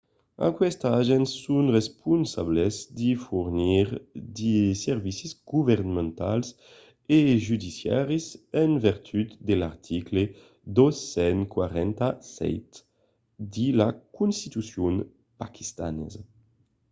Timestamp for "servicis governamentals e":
4.85-7.19